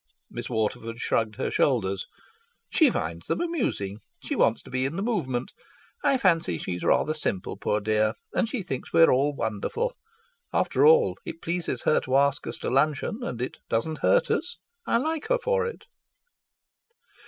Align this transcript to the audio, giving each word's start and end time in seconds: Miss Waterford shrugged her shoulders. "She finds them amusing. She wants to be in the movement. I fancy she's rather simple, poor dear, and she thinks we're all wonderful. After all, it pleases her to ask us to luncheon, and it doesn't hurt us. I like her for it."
Miss 0.31 0.49
Waterford 0.49 0.99
shrugged 0.99 1.35
her 1.35 1.51
shoulders. 1.51 2.07
"She 2.71 2.89
finds 2.89 3.27
them 3.27 3.39
amusing. 3.39 3.99
She 4.23 4.35
wants 4.35 4.63
to 4.63 4.71
be 4.71 4.83
in 4.87 4.95
the 4.95 5.03
movement. 5.03 5.53
I 6.03 6.17
fancy 6.17 6.57
she's 6.57 6.83
rather 6.83 7.13
simple, 7.13 7.55
poor 7.55 7.79
dear, 7.81 8.15
and 8.33 8.49
she 8.49 8.63
thinks 8.63 8.91
we're 8.91 9.11
all 9.11 9.35
wonderful. 9.35 9.93
After 10.51 10.87
all, 10.87 11.17
it 11.23 11.39
pleases 11.39 11.83
her 11.83 11.99
to 11.99 12.15
ask 12.17 12.47
us 12.47 12.57
to 12.65 12.71
luncheon, 12.71 13.21
and 13.21 13.39
it 13.43 13.59
doesn't 13.69 13.99
hurt 13.99 14.31
us. 14.31 14.57
I 14.87 14.97
like 14.97 15.27
her 15.27 15.37
for 15.37 15.67
it." 15.67 15.85